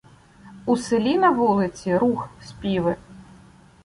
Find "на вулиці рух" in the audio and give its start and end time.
1.17-2.29